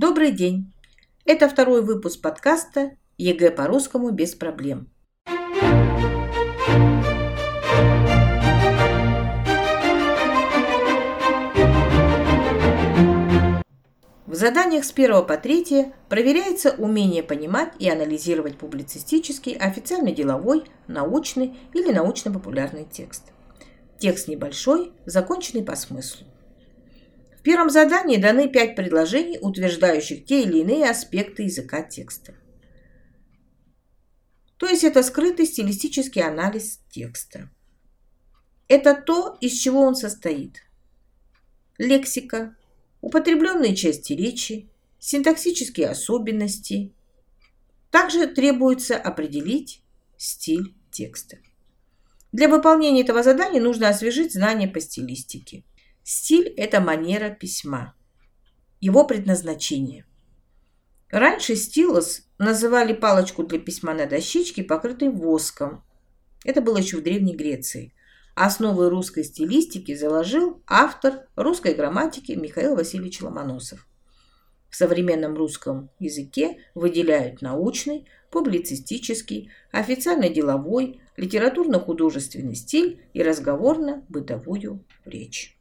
[0.00, 0.72] Добрый день!
[1.26, 4.88] Это второй выпуск подкаста ЕГЭ по русскому без проблем.
[14.24, 21.92] В заданиях с 1 по 3 проверяется умение понимать и анализировать публицистический, официально-деловой, научный или
[21.92, 23.34] научно-популярный текст.
[23.98, 26.26] Текст небольшой, законченный по смыслу.
[27.40, 32.34] В первом задании даны пять предложений, утверждающих те или иные аспекты языка текста.
[34.58, 37.48] То есть это скрытый стилистический анализ текста.
[38.68, 40.62] Это то, из чего он состоит.
[41.78, 42.54] Лексика,
[43.00, 46.92] употребленные части речи, синтаксические особенности.
[47.90, 49.82] Также требуется определить
[50.18, 51.38] стиль текста.
[52.32, 55.64] Для выполнения этого задания нужно освежить знания по стилистике.
[56.02, 57.94] Стиль– это манера письма.
[58.80, 60.06] Его предназначение.
[61.10, 65.84] Раньше стилус называли палочку для письма на дощечке, покрытой воском.
[66.44, 67.92] Это было еще в Древней Греции.
[68.34, 73.86] Основы русской стилистики заложил автор русской грамматики Михаил Васильевич Ломоносов.
[74.70, 85.59] В современном русском языке выделяют научный, публицистический, официально-деловой, литературно-художественный стиль и разговорно-бытовую речь.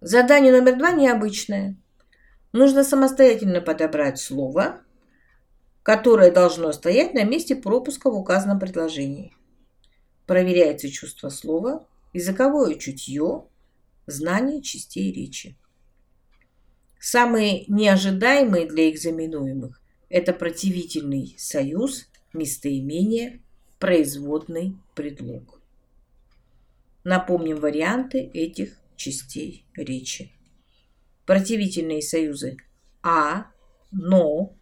[0.00, 1.76] Задание номер два необычное.
[2.52, 4.82] Нужно самостоятельно подобрать слово,
[5.82, 9.34] которое должно стоять на месте пропуска в указанном предложении.
[10.26, 13.46] Проверяется чувство слова, языковое чутье,
[14.06, 15.56] знание частей речи.
[17.00, 23.42] Самые неожидаемые для экзаменуемых– это противительный союз, местоимение,
[23.78, 25.60] производный предлог.
[27.04, 30.32] Напомним варианты этих частей речи.
[31.26, 32.56] Противительные союзы
[33.02, 33.46] «а»,
[33.90, 34.56] «но»,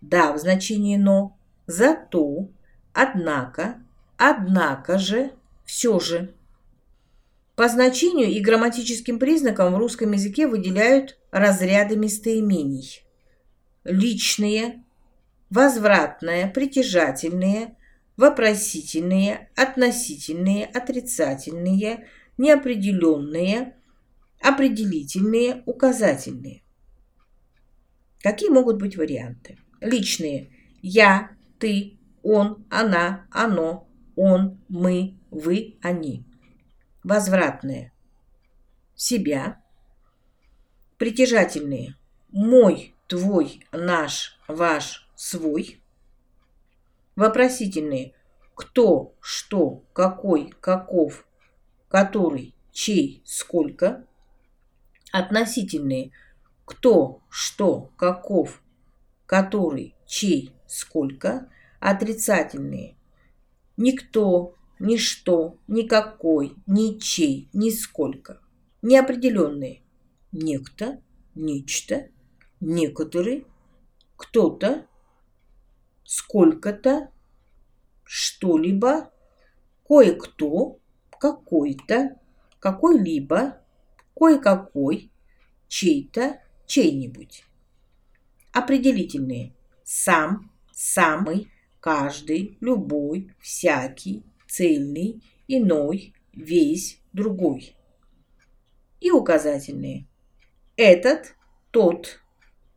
[0.00, 1.36] «да» в значении «но»,
[1.66, 2.48] «зато»,
[2.92, 3.82] «однако»,
[4.16, 5.32] «однако же»,
[5.64, 6.34] «все же».
[7.56, 13.04] По значению и грамматическим признакам в русском языке выделяют разряды местоимений.
[13.84, 14.84] Личные,
[15.50, 17.76] возвратные, притяжательные,
[18.16, 23.76] вопросительные, относительные, отрицательные– неопределенные,
[24.40, 26.62] определительные, указательные.
[28.20, 29.58] Какие могут быть варианты?
[29.80, 30.50] Личные.
[30.82, 36.24] Я, ты, он, она, оно, он, мы, вы, они.
[37.02, 37.92] Возвратные.
[38.94, 39.62] Себя.
[40.96, 41.96] Притяжательные.
[42.30, 45.80] Мой, твой, наш, ваш, свой.
[47.16, 48.14] Вопросительные.
[48.54, 51.26] Кто, что, какой, каков,
[51.88, 54.06] который, чей, сколько,
[55.12, 56.12] относительные.
[56.64, 58.62] Кто, что, каков,
[59.26, 61.48] который, чей, сколько,
[61.80, 62.96] отрицательные.
[63.76, 68.40] Никто, ничто, никакой, ничей, нисколько,
[68.82, 69.82] неопределенные.
[70.32, 71.00] Некто,
[71.34, 72.08] нечто,
[72.60, 73.44] некоторые,
[74.16, 74.86] кто-то,
[76.04, 77.10] сколько-то,
[78.04, 79.10] что-либо,
[79.86, 80.78] кое-кто,
[81.18, 82.18] какой-то,
[82.60, 83.60] какой-либо,
[84.14, 85.10] кое-какой,
[85.68, 87.44] чей-то, чей-нибудь.
[88.52, 89.52] Определительные.
[89.82, 91.50] Сам, самый,
[91.80, 97.76] каждый, любой, всякий, цельный, иной, весь, другой.
[99.00, 100.06] И указательные.
[100.76, 101.34] Этот,
[101.70, 102.20] тот,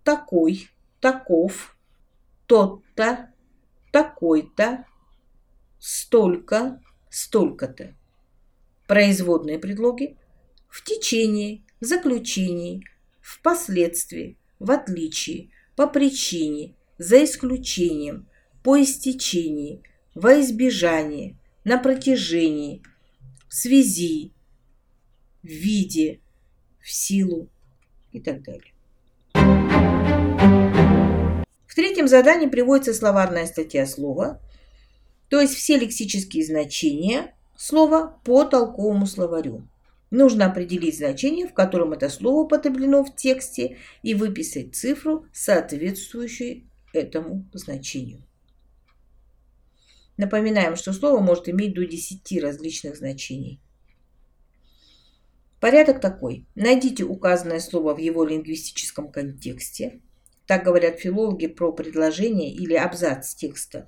[0.03, 1.76] такой, таков,
[2.47, 3.29] тот-то,
[3.91, 4.85] такой-то,
[5.79, 7.95] столько, столько-то
[8.87, 10.17] производные предлоги
[10.69, 12.83] в течение, в заключении,
[13.21, 18.27] впоследствии, в отличие, по причине, за исключением,
[18.63, 19.83] по истечении,
[20.15, 22.81] во избежание, на протяжении,
[23.47, 24.31] в связи,
[25.43, 26.21] в виде,
[26.79, 27.49] в силу
[28.11, 28.73] и так далее.
[31.77, 34.41] Третьем задании приводится словарная статья слова,
[35.29, 39.61] то есть все лексические значения слово по толковому словарю.
[40.09, 46.63] Нужно определить значение, в котором это слово употреблено в тексте, и выписать цифру, соответствующую
[46.93, 48.23] этому значению.
[50.17, 53.61] Напоминаем, что слово может иметь до 10 различных значений.
[55.59, 56.47] Порядок такой.
[56.55, 60.01] Найдите указанное слово в его лингвистическом контексте.
[60.47, 63.87] Так говорят филологи про предложение или абзац текста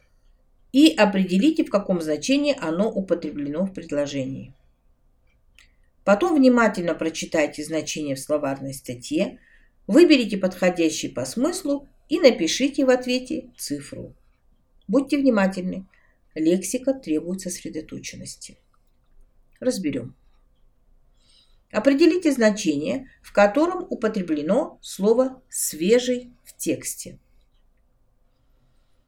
[0.71, 4.53] и определите, в каком значении оно употреблено в предложении.
[6.03, 9.39] Потом внимательно прочитайте значение в словарной статье,
[9.87, 14.13] выберите подходящий по смыслу и напишите в ответе цифру.
[14.87, 15.87] Будьте внимательны.
[16.35, 18.57] Лексика требует сосредоточенности.
[19.59, 20.15] Разберем.
[21.71, 27.17] Определите значение, в котором употреблено слово «свежий» тексте.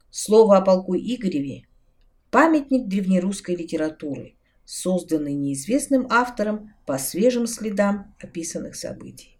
[0.09, 1.67] Слово о полку Игореве–
[2.31, 9.37] памятник древнерусской литературы, созданный неизвестным автором по свежим следам описанных событий.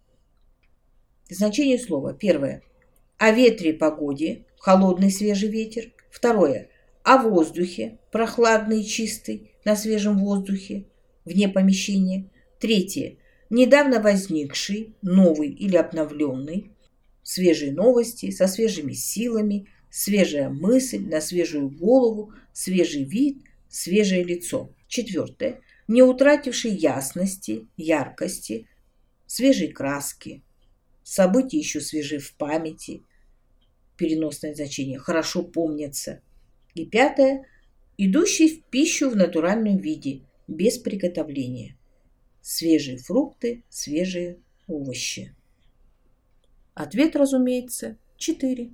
[1.28, 2.12] Значение слова.
[2.12, 2.62] Первое.
[3.16, 5.92] О ветре погоде, холодный свежий ветер.
[6.10, 6.68] Второе.
[7.02, 10.84] О воздухе, прохладный чистый, на свежем воздухе,
[11.24, 12.30] вне помещения.
[12.60, 13.16] Третье.
[13.48, 16.71] Недавно возникший, новый или обновленный,
[17.32, 24.74] свежие новости, со свежими силами, свежая мысль, на свежую голову, свежий вид, свежее лицо.
[24.88, 25.60] Четвертое.
[25.88, 28.68] Не утративший ясности, яркости,
[29.26, 30.42] свежей краски.
[31.02, 33.02] События еще свежи в памяти.
[33.96, 36.20] Переносное значение хорошо помнятся.
[36.74, 37.46] И пятое.
[37.98, 41.76] Идущий в пищу в натуральном виде, без приготовления
[42.42, 45.34] свежие фрукты, свежие овощи.
[46.74, 48.72] Ответ, разумеется, 4.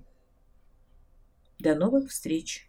[1.59, 2.68] До новых встреч!